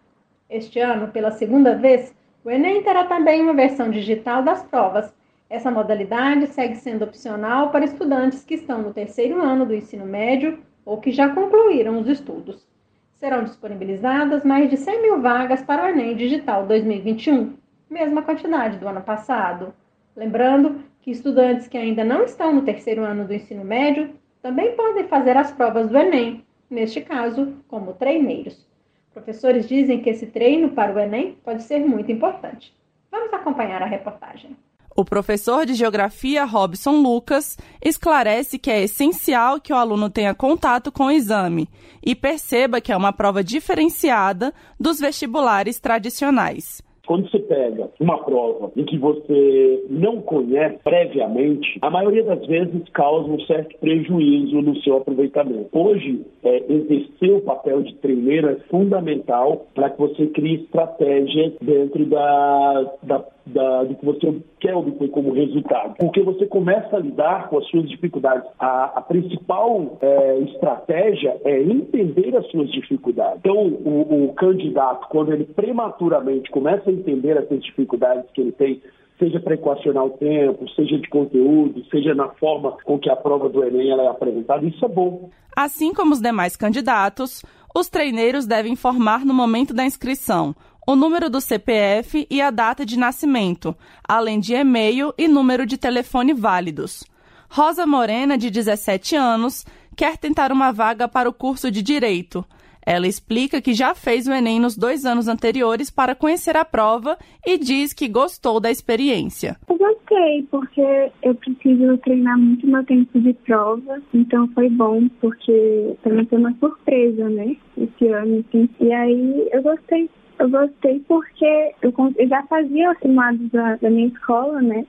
Este 0.49 0.79
ano, 0.79 1.09
pela 1.09 1.29
segunda 1.29 1.75
vez, 1.75 2.15
o 2.43 2.49
Enem 2.49 2.81
terá 2.81 3.03
também 3.03 3.43
uma 3.43 3.53
versão 3.53 3.91
digital 3.91 4.41
das 4.41 4.63
provas, 4.63 5.13
essa 5.49 5.71
modalidade 5.71 6.45
segue 6.47 6.75
sendo 6.75 7.03
opcional 7.03 7.71
para 7.71 7.83
estudantes 7.83 8.43
que 8.43 8.53
estão 8.53 8.83
no 8.83 8.93
terceiro 8.93 9.41
ano 9.41 9.65
do 9.65 9.73
ensino 9.73 10.05
médio 10.05 10.59
ou 10.85 10.99
que 10.99 11.11
já 11.11 11.29
concluíram 11.29 11.99
os 11.99 12.07
estudos. 12.07 12.67
Serão 13.15 13.43
disponibilizadas 13.43 14.45
mais 14.45 14.69
de 14.69 14.77
100 14.77 15.01
mil 15.01 15.21
vagas 15.21 15.63
para 15.63 15.83
o 15.83 15.87
Enem 15.89 16.15
Digital 16.15 16.67
2021, 16.67 17.55
mesma 17.89 18.21
quantidade 18.21 18.77
do 18.77 18.87
ano 18.87 19.01
passado. 19.01 19.73
Lembrando 20.15 20.83
que 21.01 21.09
estudantes 21.09 21.67
que 21.67 21.77
ainda 21.77 22.03
não 22.03 22.23
estão 22.23 22.53
no 22.53 22.61
terceiro 22.61 23.03
ano 23.03 23.25
do 23.25 23.33
ensino 23.33 23.65
médio 23.65 24.11
também 24.43 24.75
podem 24.75 25.07
fazer 25.07 25.35
as 25.35 25.51
provas 25.51 25.89
do 25.89 25.97
Enem, 25.97 26.45
neste 26.69 27.01
caso, 27.01 27.55
como 27.67 27.93
treineiros. 27.93 28.67
Professores 29.11 29.67
dizem 29.67 30.01
que 30.01 30.11
esse 30.11 30.27
treino 30.27 30.69
para 30.69 30.93
o 30.93 30.99
Enem 30.99 31.37
pode 31.43 31.63
ser 31.63 31.79
muito 31.79 32.11
importante. 32.11 32.73
Vamos 33.11 33.33
acompanhar 33.33 33.81
a 33.81 33.87
reportagem. 33.87 34.55
O 34.95 35.05
professor 35.05 35.65
de 35.65 35.75
Geografia 35.75 36.43
Robson 36.43 37.01
Lucas 37.01 37.57
esclarece 37.83 38.59
que 38.59 38.69
é 38.69 38.83
essencial 38.83 39.59
que 39.61 39.71
o 39.71 39.75
aluno 39.75 40.09
tenha 40.09 40.33
contato 40.33 40.91
com 40.91 41.05
o 41.05 41.11
exame 41.11 41.67
e 42.05 42.15
perceba 42.15 42.81
que 42.81 42.91
é 42.91 42.97
uma 42.97 43.13
prova 43.13 43.43
diferenciada 43.43 44.53
dos 44.79 44.99
vestibulares 44.99 45.79
tradicionais. 45.79 46.83
Quando 47.09 47.27
você 47.27 47.39
pega 47.39 47.89
uma 47.99 48.19
prova 48.23 48.71
em 48.77 48.85
que 48.85 48.95
você 48.95 49.83
não 49.89 50.21
conhece 50.21 50.77
previamente, 50.83 51.79
a 51.81 51.89
maioria 51.89 52.23
das 52.23 52.45
vezes 52.45 52.87
causa 52.93 53.27
um 53.27 53.39
certo 53.47 53.75
prejuízo 53.79 54.61
no 54.61 54.79
seu 54.83 54.97
aproveitamento. 54.97 55.69
Hoje, 55.73 56.23
é, 56.43 56.71
exercer 56.71 57.31
o 57.31 57.41
papel 57.41 57.81
de 57.81 57.95
treineiro 57.95 58.49
é 58.49 58.55
fundamental 58.69 59.65
para 59.73 59.89
que 59.89 59.97
você 59.97 60.27
crie 60.27 60.57
estratégias 60.57 61.53
dentro 61.59 62.05
da, 62.05 62.93
da 63.01 63.25
da, 63.53 63.83
do 63.83 63.95
que 63.95 64.05
você 64.05 64.41
quer 64.59 64.75
obter 64.75 65.09
como 65.09 65.33
resultado. 65.33 65.95
Porque 65.97 66.21
você 66.21 66.45
começa 66.45 66.95
a 66.95 66.99
lidar 66.99 67.49
com 67.49 67.57
as 67.57 67.67
suas 67.69 67.89
dificuldades. 67.89 68.49
A, 68.59 68.85
a 68.95 69.01
principal 69.01 69.97
é, 70.01 70.39
estratégia 70.39 71.39
é 71.43 71.61
entender 71.61 72.35
as 72.35 72.45
suas 72.49 72.71
dificuldades. 72.71 73.39
Então, 73.39 73.55
o, 73.57 74.25
o 74.25 74.33
candidato, 74.33 75.07
quando 75.09 75.33
ele 75.33 75.45
prematuramente 75.45 76.49
começa 76.51 76.89
a 76.89 76.93
entender 76.93 77.37
essas 77.37 77.61
dificuldades 77.63 78.25
que 78.33 78.41
ele 78.41 78.51
tem, 78.51 78.81
seja 79.19 79.39
para 79.39 79.53
equacionar 79.53 80.05
o 80.05 80.11
tempo, 80.11 80.67
seja 80.69 80.97
de 80.97 81.09
conteúdo, 81.09 81.83
seja 81.91 82.15
na 82.15 82.29
forma 82.29 82.77
com 82.83 82.97
que 82.97 83.09
a 83.09 83.15
prova 83.15 83.49
do 83.49 83.63
Enem 83.63 83.91
é 83.91 84.07
apresentada, 84.07 84.65
isso 84.65 84.83
é 84.83 84.87
bom. 84.87 85.29
Assim 85.55 85.93
como 85.93 86.13
os 86.13 86.21
demais 86.21 86.55
candidatos, 86.55 87.43
os 87.75 87.89
treineiros 87.89 88.47
devem 88.47 88.73
informar 88.73 89.25
no 89.25 89.33
momento 89.33 89.73
da 89.73 89.83
inscrição 89.83 90.55
o 90.89 90.95
número 90.95 91.29
do 91.29 91.39
CPF 91.39 92.25
e 92.31 92.41
a 92.41 92.49
data 92.49 92.83
de 92.83 92.97
nascimento, 92.97 93.75
além 94.03 94.39
de 94.39 94.55
e-mail 94.55 95.13
e 95.19 95.27
número 95.27 95.63
de 95.63 95.77
telefone 95.77 96.33
válidos. 96.33 97.03
Rosa 97.47 97.85
Morena, 97.85 98.35
de 98.35 98.49
17 98.49 99.15
anos, 99.15 99.67
quer 99.95 100.17
tentar 100.17 100.51
uma 100.51 100.71
vaga 100.71 101.07
para 101.07 101.29
o 101.29 101.33
curso 101.33 101.69
de 101.69 101.83
Direito. 101.83 102.43
Ela 102.83 103.05
explica 103.05 103.61
que 103.61 103.71
já 103.71 103.93
fez 103.93 104.25
o 104.25 104.31
Enem 104.31 104.59
nos 104.59 104.75
dois 104.75 105.05
anos 105.05 105.27
anteriores 105.27 105.91
para 105.91 106.15
conhecer 106.15 106.57
a 106.57 106.65
prova 106.65 107.19
e 107.45 107.55
diz 107.59 107.93
que 107.93 108.07
gostou 108.07 108.59
da 108.59 108.71
experiência. 108.71 109.57
Eu 109.69 109.77
gostei, 109.77 110.47
porque 110.49 111.11
eu 111.21 111.35
preciso 111.35 111.99
treinar 111.99 112.35
muito 112.35 112.65
meu 112.65 112.83
tempo 112.83 113.19
de 113.19 113.33
prova, 113.33 114.01
então 114.11 114.47
foi 114.55 114.67
bom, 114.71 115.07
porque 115.21 115.95
também 116.01 116.25
foi 116.25 116.39
uma 116.39 116.55
surpresa, 116.59 117.29
né? 117.29 117.55
Esse 117.77 118.07
ano, 118.07 118.43
assim. 118.49 118.67
E 118.79 118.91
aí 118.91 119.49
eu 119.51 119.61
gostei 119.61 120.09
eu 120.39 120.49
gostei 120.49 120.99
porque 121.01 121.73
eu, 121.81 121.93
eu 122.17 122.27
já 122.27 122.41
fazia 122.43 122.91
os 122.91 122.97
simuladores 122.99 123.51
da, 123.51 123.75
da, 123.75 123.89
minha 123.89 124.07
escola, 124.07 124.61
né? 124.61 124.85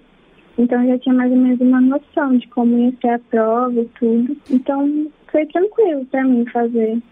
Então 0.57 0.83
eu 0.83 0.91
já 0.91 0.99
tinha 0.99 1.15
mais 1.15 1.31
ou 1.31 1.37
menos 1.37 1.61
uma 1.61 1.81
noção 1.81 2.37
de 2.37 2.47
como 2.49 2.79
ia 2.79 2.93
ser 3.01 3.11
a 3.11 3.19
prova 3.19 3.81
e 3.81 3.85
tudo. 3.99 4.37
Então 4.49 5.11
foi 5.31 5.45
tranquilo 5.47 6.07
para 6.07 6.25
mim 6.25 6.47
fazer. 6.53 7.03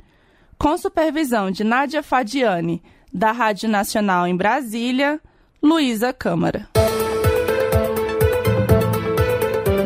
com 0.58 0.76
supervisão 0.76 1.50
de 1.50 1.62
Nádia 1.62 2.02
Fadiani, 2.02 2.82
da 3.12 3.30
Rádio 3.30 3.68
Nacional 3.68 4.26
em 4.26 4.36
Brasília, 4.36 5.20
Luísa 5.62 6.12
Câmara. 6.12 6.68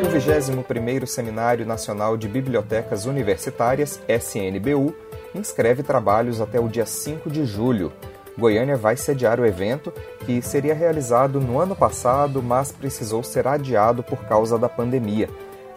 O 0.02 0.12
21º 0.12 1.06
Seminário 1.06 1.66
Nacional 1.66 2.16
de 2.16 2.28
Bibliotecas 2.28 3.04
Universitárias, 3.04 4.00
SNBU, 4.08 4.94
inscreve 5.34 5.82
trabalhos 5.82 6.40
até 6.40 6.58
o 6.60 6.68
dia 6.68 6.86
5 6.86 7.28
de 7.30 7.44
julho. 7.44 7.92
Goiânia 8.38 8.76
vai 8.76 8.96
sediar 8.96 9.38
o 9.40 9.46
evento, 9.46 9.92
que 10.24 10.40
seria 10.40 10.74
realizado 10.74 11.40
no 11.40 11.58
ano 11.58 11.76
passado, 11.76 12.42
mas 12.42 12.72
precisou 12.72 13.22
ser 13.22 13.46
adiado 13.46 14.02
por 14.02 14.24
causa 14.24 14.58
da 14.58 14.68
pandemia. 14.68 15.28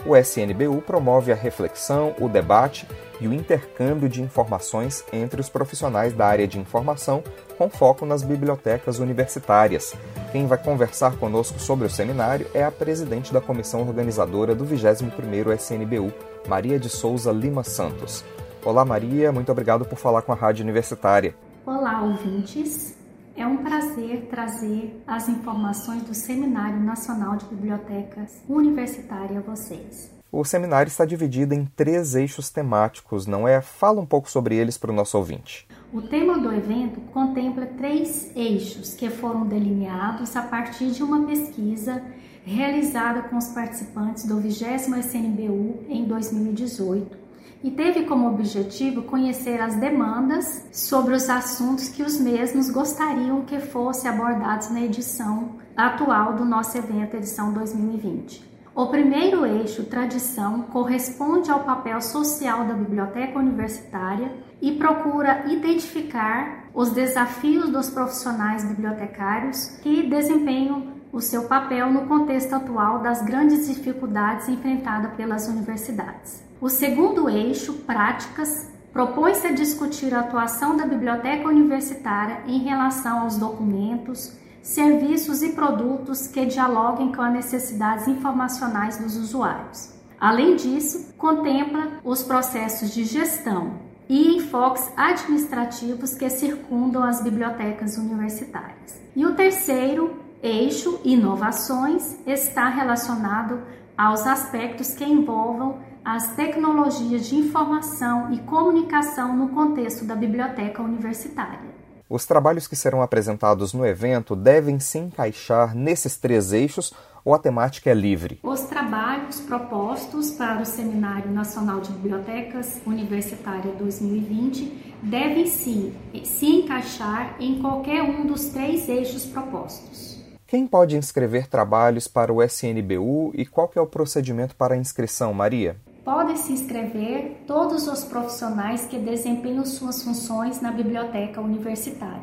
O 0.06 0.18
SNBU 0.18 0.82
promove 0.82 1.32
a 1.32 1.36
reflexão, 1.36 2.14
o 2.20 2.28
debate 2.28 2.86
e 3.22 3.28
o 3.28 3.34
intercâmbio 3.34 4.10
de 4.10 4.22
informações 4.22 5.04
entre 5.14 5.40
os 5.40 5.48
profissionais 5.48 6.12
da 6.12 6.26
área 6.28 6.46
de 6.46 6.60
informação, 6.60 7.24
com 7.58 7.70
foco 7.70 8.06
nas 8.06 8.22
bibliotecas 8.22 9.00
universitárias. 9.00 9.96
Quem 10.34 10.46
vai 10.46 10.58
conversar 10.58 11.16
conosco 11.16 11.58
sobre 11.58 11.88
o 11.88 11.90
seminário 11.90 12.48
é 12.54 12.64
a 12.66 12.72
presidente 12.72 13.32
da 13.32 13.40
comissão 13.40 13.88
organizadora 13.88 14.54
do 14.54 14.66
21º 14.66 15.56
SNBU, 15.56 16.12
Maria 16.50 16.78
de 16.78 16.90
Souza 16.90 17.32
Lima 17.32 17.64
Santos. 17.64 18.26
Olá 18.66 18.84
Maria, 18.84 19.32
muito 19.32 19.52
obrigado 19.52 19.86
por 19.86 19.98
falar 19.98 20.22
com 20.24 20.34
a 20.34 20.36
Rádio 20.36 20.64
Universitária. 20.64 21.34
Olá, 21.66 22.02
ouvintes. 22.02 23.03
É 23.36 23.48
um 23.48 23.58
prazer 23.58 24.28
trazer 24.30 25.02
as 25.08 25.28
informações 25.28 26.04
do 26.04 26.14
Seminário 26.14 26.80
Nacional 26.80 27.36
de 27.36 27.46
Bibliotecas 27.46 28.44
Universitária 28.48 29.40
a 29.40 29.42
vocês. 29.42 30.12
O 30.32 30.44
seminário 30.44 30.88
está 30.88 31.04
dividido 31.04 31.54
em 31.54 31.66
três 31.66 32.14
eixos 32.14 32.52
temáticos, 32.52 33.26
não 33.26 33.48
é? 33.48 33.60
Fala 33.60 34.00
um 34.00 34.06
pouco 34.06 34.30
sobre 34.30 34.56
eles 34.56 34.78
para 34.78 34.92
o 34.92 34.96
nosso 34.96 35.18
ouvinte. 35.18 35.68
O 35.92 36.02
tema 36.02 36.38
do 36.38 36.54
evento 36.54 37.02
contempla 37.12 37.66
três 37.66 38.32
eixos 38.36 38.94
que 38.94 39.10
foram 39.10 39.48
delineados 39.48 40.36
a 40.36 40.44
partir 40.44 40.92
de 40.92 41.02
uma 41.02 41.26
pesquisa 41.26 42.04
realizada 42.46 43.24
com 43.24 43.38
os 43.38 43.48
participantes 43.48 44.28
do 44.28 44.40
20 44.40 44.62
SNBU 44.76 45.86
em 45.90 46.06
2018 46.06 47.23
e 47.64 47.72
teve 47.72 48.04
como 48.04 48.28
objetivo 48.28 49.04
conhecer 49.04 49.62
as 49.62 49.76
demandas 49.76 50.68
sobre 50.72 51.16
os 51.16 51.30
assuntos 51.30 51.88
que 51.88 52.04
os 52.04 52.20
mesmos 52.20 52.70
gostariam 52.70 53.42
que 53.44 53.60
fossem 53.60 54.12
abordados 54.12 54.70
na 54.70 54.82
edição 54.82 55.56
atual 55.76 56.34
do 56.34 56.44
nosso 56.44 56.78
evento, 56.78 57.16
edição 57.16 57.54
2020. 57.54 58.52
O 58.76 58.88
primeiro 58.88 59.46
eixo, 59.46 59.84
tradição, 59.86 60.64
corresponde 60.64 61.52
ao 61.52 61.64
papel 61.64 62.02
social 62.02 62.66
da 62.66 62.74
biblioteca 62.74 63.38
universitária 63.40 64.34
e 64.60 64.72
procura 64.74 65.46
identificar 65.46 66.70
os 66.74 66.90
desafios 66.90 67.70
dos 67.70 67.90
profissionais 67.90 68.66
bibliotecários 68.66 69.68
que 69.82 70.10
desempenham 70.10 70.93
o 71.14 71.22
seu 71.22 71.44
papel 71.44 71.94
no 71.94 72.08
contexto 72.08 72.54
atual 72.54 73.00
das 73.00 73.22
grandes 73.22 73.68
dificuldades 73.68 74.50
enfrentadas 74.50 75.14
pelas 75.14 75.48
universidades. 75.48 76.44
O 76.60 76.70
segundo 76.70 77.30
eixo, 77.30 77.74
práticas, 77.86 78.68
propõe-se 78.92 79.46
a 79.46 79.52
discutir 79.52 80.12
a 80.12 80.22
atuação 80.22 80.76
da 80.76 80.88
biblioteca 80.88 81.48
universitária 81.48 82.42
em 82.48 82.64
relação 82.64 83.20
aos 83.20 83.38
documentos, 83.38 84.34
serviços 84.64 85.44
e 85.44 85.50
produtos 85.50 86.26
que 86.26 86.48
dialoguem 86.48 87.12
com 87.12 87.22
as 87.22 87.34
necessidades 87.34 88.08
informacionais 88.08 88.98
dos 88.98 89.16
usuários. 89.16 89.94
Além 90.20 90.56
disso, 90.56 91.14
contempla 91.16 91.92
os 92.04 92.24
processos 92.24 92.92
de 92.92 93.04
gestão 93.04 93.74
e 94.10 94.38
enfoques 94.38 94.92
administrativos 94.98 96.16
que 96.16 96.28
circundam 96.30 97.04
as 97.04 97.22
bibliotecas 97.22 97.98
universitárias. 97.98 99.00
E 99.16 99.26
o 99.26 99.36
terceiro 99.36 100.23
eixo, 100.44 101.00
inovações, 101.06 102.18
está 102.28 102.68
relacionado 102.68 103.62
aos 103.98 104.28
aspectos 104.28 104.94
que 104.94 105.06
envolvam 105.06 105.80
as 106.04 106.36
tecnologias 106.36 107.28
de 107.28 107.36
informação 107.38 108.34
e 108.34 108.40
comunicação 108.40 109.38
no 109.38 109.50
contexto 109.50 110.04
da 110.04 110.16
biblioteca 110.16 110.82
universitária. 110.82 111.72
Os 112.10 112.26
trabalhos 112.26 112.68
que 112.68 112.76
serão 112.76 113.02
apresentados 113.02 113.74
no 113.74 113.86
evento 113.86 114.36
devem 114.36 114.80
se 114.80 114.98
encaixar 114.98 115.74
nesses 115.74 116.18
três 116.18 116.52
eixos 116.52 116.94
ou 117.24 117.34
a 117.34 117.40
temática 117.40 117.90
é 117.90 117.94
livre? 117.94 118.40
Os 118.44 118.62
trabalhos 118.64 119.40
propostos 119.40 120.32
para 120.32 120.62
o 120.62 120.66
Seminário 120.66 121.32
Nacional 121.32 121.80
de 121.80 121.94
Bibliotecas 121.94 122.82
Universitária 122.86 123.72
2020 123.72 124.98
devem 125.02 125.48
sim 125.48 125.96
se 126.26 126.48
encaixar 126.48 127.38
em 127.40 127.62
qualquer 127.62 128.04
um 128.04 128.26
dos 128.26 128.48
três 128.48 128.90
eixos 128.90 129.26
propostos. 129.26 130.13
Quem 130.54 130.68
pode 130.68 130.96
inscrever 130.96 131.48
trabalhos 131.48 132.08
para 132.08 132.32
o 132.32 132.44
SNBU 132.44 133.32
e 133.34 133.44
qual 133.44 133.72
é 133.76 133.82
o 133.82 133.88
procedimento 133.88 134.56
para 134.56 134.76
a 134.76 134.78
inscrição, 134.78 135.34
Maria? 135.34 135.78
Podem 136.06 136.36
se 136.36 136.54
inscrever 136.54 137.42
todos 137.48 137.88
os 137.88 138.04
profissionais 138.04 138.86
que 138.86 139.00
desempenham 139.00 139.66
suas 139.66 140.04
funções 140.04 140.62
na 140.62 140.72
biblioteca 140.72 141.42
universitária. 141.42 142.22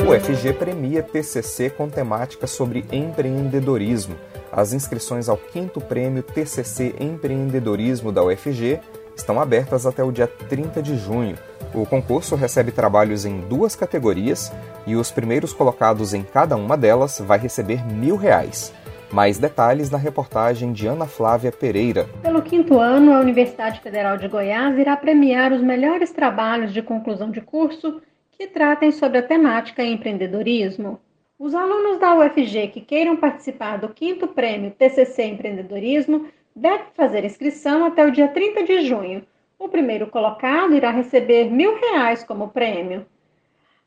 O 0.09 0.55
premia 0.55 1.03
TCC 1.03 1.68
com 1.68 1.87
temática 1.87 2.47
sobre 2.47 2.83
empreendedorismo. 2.90 4.16
As 4.51 4.73
inscrições 4.73 5.29
ao 5.29 5.37
quinto 5.37 5.83
prêmio 5.83 6.23
TCC 6.23 6.94
Empreendedorismo 6.99 8.11
da 8.11 8.25
UFG 8.25 8.81
estão 9.14 9.38
abertas 9.38 9.85
até 9.85 10.03
o 10.03 10.11
dia 10.11 10.27
30 10.27 10.83
de 10.83 10.97
junho. 10.97 11.37
O 11.75 11.85
concurso 11.85 12.37
recebe 12.37 12.73
trabalhos 12.73 13.27
em 13.27 13.38
duas 13.42 13.77
categorias 13.77 14.51
e 14.87 14.97
os 14.97 15.11
primeiros 15.11 15.53
colocados 15.53 16.14
em 16.14 16.23
cada 16.23 16.57
uma 16.57 16.75
delas 16.75 17.21
vai 17.21 17.38
receber 17.38 17.85
mil 17.85 18.16
reais. 18.16 18.73
Mais 19.12 19.37
detalhes 19.37 19.90
na 19.90 19.99
reportagem 19.99 20.73
de 20.73 20.87
Ana 20.87 21.05
Flávia 21.05 21.53
Pereira. 21.53 22.09
Pelo 22.23 22.40
quinto 22.40 22.79
ano, 22.79 23.12
a 23.12 23.21
Universidade 23.21 23.81
Federal 23.83 24.16
de 24.16 24.27
Goiás 24.27 24.79
irá 24.79 24.97
premiar 24.97 25.53
os 25.53 25.61
melhores 25.61 26.11
trabalhos 26.12 26.73
de 26.73 26.81
conclusão 26.81 27.31
de 27.31 27.42
curso 27.42 28.01
que 28.38 28.46
tratem 28.46 28.92
sobre 28.92 29.18
a 29.18 29.22
temática 29.22 29.83
empreendedorismo. 29.83 31.01
Os 31.37 31.57
alunos 31.57 31.98
da 31.98 32.14
UFG 32.14 32.68
que 32.68 32.81
queiram 32.81 33.16
participar 33.16 33.79
do 33.79 33.88
quinto 33.88 34.29
prêmio 34.29 34.70
TCC 34.70 35.24
Empreendedorismo 35.24 36.29
devem 36.55 36.87
fazer 36.94 37.24
inscrição 37.24 37.85
até 37.85 38.07
o 38.07 38.12
dia 38.12 38.29
30 38.29 38.62
de 38.62 38.83
junho. 38.83 39.27
O 39.59 39.68
primeiro 39.68 40.07
colocado 40.07 40.77
irá 40.77 40.92
receber 40.92 41.51
mil 41.51 41.81
reais 41.81 42.22
como 42.22 42.51
prêmio. 42.51 43.05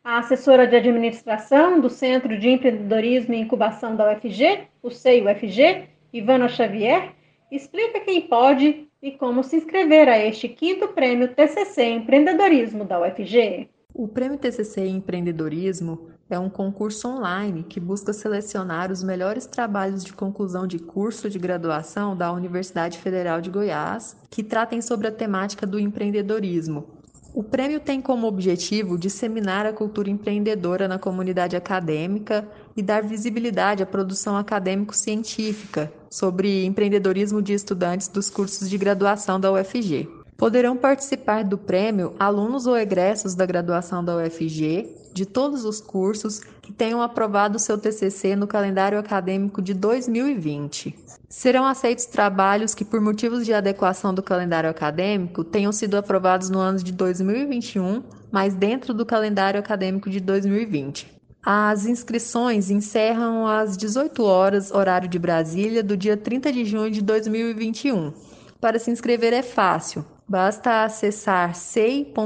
A 0.04 0.18
assessora 0.18 0.68
de 0.68 0.76
administração 0.76 1.80
do 1.80 1.90
Centro 1.90 2.38
de 2.38 2.50
Empreendedorismo 2.50 3.34
e 3.34 3.40
Incubação 3.40 3.96
da 3.96 4.12
UFG, 4.12 4.68
o 4.84 4.92
CEI-UFG, 4.92 5.88
Ivana 6.12 6.50
Xavier, 6.50 7.14
explica 7.50 8.02
quem 8.02 8.20
pode 8.20 8.86
e 9.02 9.12
como 9.12 9.46
se 9.46 9.56
inscrever 9.56 10.10
a 10.10 10.18
este 10.18 10.50
quinto 10.50 10.90
prêmio 10.90 11.30
TCC 11.30 11.86
Empreendedorismo 11.86 12.84
da 12.84 13.00
UFG. 13.00 13.70
O 13.94 14.08
Prêmio 14.08 14.38
TCC 14.38 14.88
Empreendedorismo 14.88 16.08
é 16.30 16.40
um 16.40 16.50
concurso 16.50 17.10
online 17.10 17.62
que 17.62 17.78
busca 17.78 18.14
selecionar 18.14 18.90
os 18.90 19.04
melhores 19.04 19.46
trabalhos 19.46 20.02
de 20.04 20.14
conclusão 20.14 20.66
de 20.66 20.80
curso 20.80 21.30
de 21.30 21.38
graduação 21.38 22.16
da 22.16 22.32
Universidade 22.32 22.98
Federal 22.98 23.42
de 23.42 23.50
Goiás 23.50 24.16
que 24.30 24.44
tratem 24.44 24.82
sobre 24.82 25.08
a 25.08 25.12
temática 25.12 25.68
do 25.68 25.78
empreendedorismo. 25.78 26.86
O 27.34 27.44
prêmio 27.44 27.82
tem 27.82 28.02
como 28.02 28.28
objetivo 28.28 28.98
disseminar 28.98 29.66
a 29.66 29.74
cultura 29.74 30.10
empreendedora 30.10 30.88
na 30.88 30.98
comunidade 30.98 31.56
acadêmica 31.58 32.48
e 32.76 32.82
dar 32.82 33.04
visibilidade 33.04 33.84
à 33.84 33.86
produção 33.86 34.38
acadêmico-científica 34.38 35.92
sobre 36.10 36.66
empreendedorismo 36.66 37.42
de 37.42 37.54
estudantes 37.54 38.08
dos 38.08 38.30
cursos 38.30 38.70
de 38.70 38.78
graduação 38.78 39.40
da 39.40 39.52
UFG. 39.52 40.21
Poderão 40.42 40.76
participar 40.76 41.44
do 41.44 41.56
prêmio 41.56 42.16
alunos 42.18 42.66
ou 42.66 42.76
egressos 42.76 43.36
da 43.36 43.46
graduação 43.46 44.04
da 44.04 44.18
UFG 44.18 44.90
de 45.14 45.24
todos 45.24 45.66
os 45.66 45.80
cursos 45.80 46.40
que 46.64 46.74
tenham 46.74 47.00
aprovado 47.00 47.60
seu 47.60 47.78
TCC 47.78 48.36
no 48.36 48.48
calendário 48.48 48.98
acadêmico 48.98 49.62
de 49.62 49.76
2020. 49.76 50.98
Serão 51.30 51.64
aceitos 51.64 52.06
trabalhos 52.06 52.74
que, 52.74 52.84
por 52.84 53.00
motivos 53.00 53.46
de 53.46 53.54
adequação 53.54 54.16
do 54.16 54.24
calendário 54.24 54.68
acadêmico, 54.68 55.44
tenham 55.44 55.72
sido 55.72 55.96
aprovados 55.96 56.50
no 56.50 56.58
ano 56.58 56.80
de 56.80 56.92
2021, 56.92 58.02
mas 58.32 58.56
dentro 58.56 58.96
do 58.96 59.06
calendário 59.06 59.60
acadêmico 59.60 60.10
de 60.10 60.20
2020. 60.20 61.22
As 61.46 61.86
inscrições 61.86 62.72
encerram 62.72 63.46
às 63.46 63.78
18 63.78 64.24
horas, 64.24 64.72
horário 64.72 65.08
de 65.08 65.20
Brasília, 65.20 65.84
do 65.84 65.96
dia 65.96 66.18
30 66.18 66.52
de 66.52 66.66
junho 66.66 66.90
de 66.90 67.04
2021. 67.04 68.12
Para 68.60 68.80
se 68.80 68.90
inscrever 68.90 69.34
é 69.34 69.42
fácil, 69.42 70.06
basta 70.32 70.86
acessar 70.86 71.54
sei.fg.br 71.54 72.24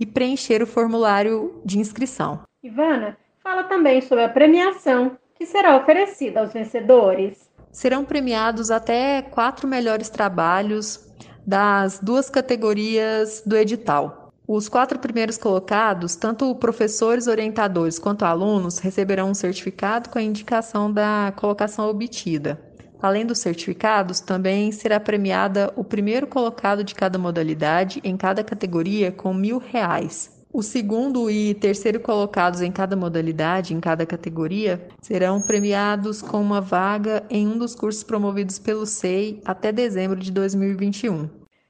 e 0.00 0.06
preencher 0.06 0.62
o 0.62 0.66
formulário 0.66 1.60
de 1.62 1.78
inscrição. 1.78 2.40
Ivana, 2.62 3.18
fala 3.42 3.64
também 3.64 4.00
sobre 4.00 4.24
a 4.24 4.28
premiação 4.30 5.18
que 5.34 5.44
será 5.44 5.76
oferecida 5.76 6.40
aos 6.40 6.54
vencedores. 6.54 7.50
Serão 7.70 8.02
premiados 8.02 8.70
até 8.70 9.20
quatro 9.20 9.68
melhores 9.68 10.08
trabalhos 10.08 11.06
das 11.46 12.00
duas 12.00 12.30
categorias 12.30 13.42
do 13.44 13.54
edital. 13.54 14.32
Os 14.48 14.70
quatro 14.70 14.98
primeiros 14.98 15.36
colocados, 15.36 16.16
tanto 16.16 16.54
professores, 16.54 17.26
orientadores 17.26 17.98
quanto 17.98 18.24
alunos, 18.24 18.78
receberão 18.78 19.30
um 19.30 19.34
certificado 19.34 20.08
com 20.08 20.18
a 20.18 20.22
indicação 20.22 20.90
da 20.90 21.34
colocação 21.36 21.90
obtida. 21.90 22.58
Além 23.00 23.26
dos 23.26 23.38
certificados, 23.38 24.20
também 24.20 24.72
será 24.72 24.98
premiada 24.98 25.72
o 25.76 25.84
primeiro 25.84 26.26
colocado 26.26 26.82
de 26.82 26.94
cada 26.94 27.18
modalidade 27.18 28.00
em 28.02 28.16
cada 28.16 28.42
categoria 28.42 29.12
com 29.12 29.34
mil 29.34 29.58
reais. 29.58 30.34
O 30.52 30.62
segundo 30.62 31.30
e 31.30 31.52
terceiro 31.52 32.00
colocados 32.00 32.62
em 32.62 32.72
cada 32.72 32.96
modalidade, 32.96 33.74
em 33.74 33.80
cada 33.80 34.06
categoria, 34.06 34.80
serão 35.02 35.38
premiados 35.38 36.22
com 36.22 36.40
uma 36.40 36.62
vaga 36.62 37.22
em 37.28 37.46
um 37.46 37.58
dos 37.58 37.74
cursos 37.74 38.02
promovidos 38.02 38.58
pelo 38.58 38.86
SEI 38.86 39.42
até 39.44 39.70
dezembro 39.70 40.18
de 40.18 40.32
2021. 40.32 41.28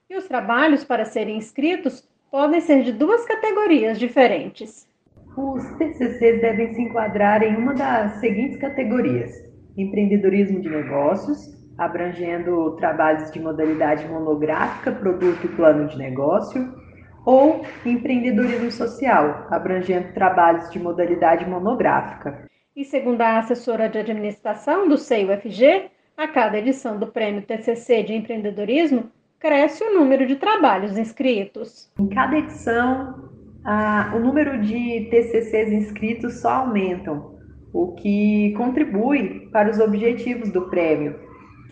E 0.08 0.16
os 0.16 0.28
trabalhos 0.28 0.84
para 0.84 1.04
serem 1.04 1.36
inscritos 1.36 2.04
podem 2.30 2.60
ser 2.60 2.84
de 2.84 2.92
duas 2.92 3.24
categorias 3.24 3.98
diferentes. 3.98 4.86
Os 5.36 5.64
TCCs 5.78 6.40
devem 6.40 6.72
se 6.72 6.82
enquadrar 6.82 7.42
em 7.42 7.56
uma 7.56 7.74
das 7.74 8.20
seguintes 8.20 8.58
categorias: 8.58 9.45
empreendedorismo 9.76 10.60
de 10.60 10.68
negócios, 10.68 11.54
abrangendo 11.76 12.72
trabalhos 12.76 13.30
de 13.30 13.40
modalidade 13.40 14.06
monográfica, 14.08 14.92
produto 14.92 15.44
e 15.44 15.48
plano 15.48 15.86
de 15.88 15.98
negócio, 15.98 16.74
ou 17.24 17.62
empreendedorismo 17.84 18.70
social, 18.70 19.46
abrangendo 19.50 20.12
trabalhos 20.14 20.70
de 20.70 20.78
modalidade 20.78 21.44
monográfica. 21.48 22.48
E 22.74 22.84
segundo 22.84 23.20
a 23.20 23.38
assessora 23.38 23.88
de 23.88 23.98
administração 23.98 24.88
do 24.88 24.96
CEI-UFG, 24.96 25.90
a 26.16 26.28
cada 26.28 26.58
edição 26.58 26.98
do 26.98 27.08
Prêmio 27.08 27.42
TCC 27.42 28.02
de 28.04 28.14
Empreendedorismo 28.14 29.10
cresce 29.38 29.84
o 29.84 29.94
número 29.94 30.26
de 30.26 30.36
trabalhos 30.36 30.96
inscritos. 30.96 31.90
Em 31.98 32.08
cada 32.08 32.38
edição, 32.38 33.30
a, 33.64 34.12
o 34.14 34.20
número 34.20 34.60
de 34.60 35.08
TCCs 35.10 35.72
inscritos 35.72 36.40
só 36.40 36.50
aumentam, 36.50 37.35
o 37.76 37.92
que 37.92 38.54
contribui 38.56 39.50
para 39.52 39.70
os 39.70 39.78
objetivos 39.78 40.50
do 40.50 40.62
prêmio, 40.70 41.14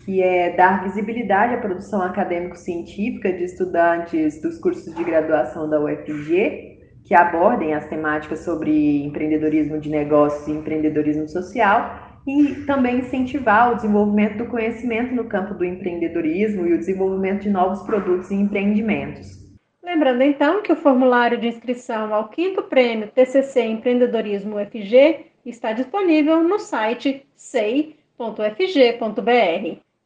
que 0.05 0.21
é 0.21 0.55
dar 0.55 0.83
visibilidade 0.83 1.55
à 1.55 1.57
produção 1.57 1.99
acadêmico-científica 2.03 3.33
de 3.33 3.45
estudantes 3.45 4.39
dos 4.39 4.59
cursos 4.59 4.93
de 4.93 5.03
graduação 5.03 5.67
da 5.67 5.81
UFG, 5.81 6.75
que 7.03 7.15
abordem 7.15 7.73
as 7.73 7.87
temáticas 7.87 8.39
sobre 8.39 9.03
empreendedorismo 9.03 9.79
de 9.79 9.89
negócios 9.89 10.47
e 10.47 10.51
empreendedorismo 10.51 11.27
social, 11.27 12.19
e 12.27 12.53
também 12.67 12.99
incentivar 12.99 13.71
o 13.71 13.75
desenvolvimento 13.75 14.37
do 14.37 14.45
conhecimento 14.45 15.13
no 15.13 15.25
campo 15.25 15.55
do 15.55 15.65
empreendedorismo 15.65 16.67
e 16.67 16.73
o 16.73 16.77
desenvolvimento 16.77 17.41
de 17.41 17.49
novos 17.49 17.81
produtos 17.81 18.29
e 18.29 18.35
empreendimentos. 18.35 19.43
Lembrando 19.83 20.21
então 20.21 20.61
que 20.61 20.71
o 20.71 20.75
formulário 20.75 21.39
de 21.39 21.47
inscrição 21.47 22.13
ao 22.13 22.29
quinto 22.29 22.63
prêmio 22.63 23.07
TCC 23.07 23.61
Empreendedorismo 23.61 24.57
UFG 24.57 25.34
está 25.49 25.73
disponível 25.73 26.43
no 26.43 26.59
site 26.59 27.25
sei.fg.br. 27.35 28.57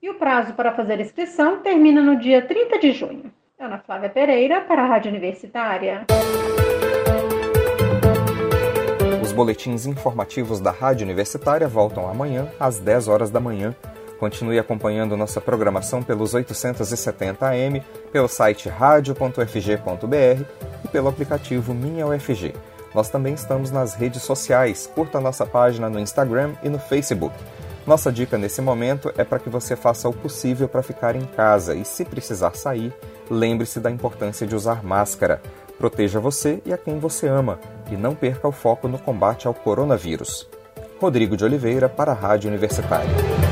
E 0.01 0.09
o 0.09 0.15
prazo 0.15 0.53
para 0.53 0.73
fazer 0.73 0.99
inscrição 0.99 1.61
termina 1.61 2.01
no 2.01 2.17
dia 2.17 2.41
30 2.41 2.79
de 2.79 2.91
junho. 2.91 3.31
Ana 3.59 3.79
Flávia 3.79 4.09
Pereira, 4.09 4.61
para 4.61 4.83
a 4.83 4.85
Rádio 4.85 5.11
Universitária 5.11 6.05
boletins 9.39 9.85
informativos 9.85 10.59
da 10.59 10.69
Rádio 10.69 11.05
Universitária 11.05 11.65
voltam 11.65 12.09
amanhã, 12.09 12.51
às 12.59 12.77
10 12.77 13.07
horas 13.07 13.29
da 13.29 13.39
manhã. 13.39 13.73
Continue 14.19 14.59
acompanhando 14.59 15.15
nossa 15.15 15.39
programação 15.39 16.03
pelos 16.03 16.33
870 16.33 17.47
AM, 17.47 17.81
pelo 18.11 18.27
site 18.27 18.67
radio.fg.br 18.67 20.43
e 20.83 20.87
pelo 20.89 21.07
aplicativo 21.07 21.73
Minha 21.73 22.05
UFG. 22.05 22.53
Nós 22.93 23.09
também 23.09 23.33
estamos 23.33 23.71
nas 23.71 23.93
redes 23.93 24.23
sociais. 24.23 24.89
Curta 24.93 25.19
nossa 25.19 25.45
página 25.45 25.89
no 25.89 25.99
Instagram 25.99 26.53
e 26.63 26.69
no 26.69 26.79
Facebook. 26.79 27.35
Nossa 27.85 28.11
dica 28.11 28.37
nesse 28.37 28.61
momento 28.61 29.11
é 29.17 29.23
para 29.23 29.39
que 29.39 29.49
você 29.49 29.75
faça 29.75 30.07
o 30.07 30.13
possível 30.13 30.67
para 30.67 30.83
ficar 30.83 31.15
em 31.15 31.25
casa 31.25 31.75
e, 31.75 31.83
se 31.83 32.05
precisar 32.05 32.55
sair, 32.55 32.93
lembre-se 33.29 33.79
da 33.79 33.89
importância 33.89 34.45
de 34.45 34.55
usar 34.55 34.83
máscara. 34.83 35.41
Proteja 35.77 36.19
você 36.19 36.61
e 36.65 36.73
a 36.73 36.77
quem 36.77 36.99
você 36.99 37.27
ama 37.27 37.59
e 37.89 37.95
não 37.95 38.13
perca 38.13 38.47
o 38.47 38.51
foco 38.51 38.87
no 38.87 38.99
combate 38.99 39.47
ao 39.47 39.53
coronavírus. 39.53 40.47
Rodrigo 40.99 41.37
de 41.37 41.45
Oliveira 41.45 41.87
para 41.87 42.11
a 42.11 42.15
Rádio 42.15 42.49
Universitária. 42.49 43.48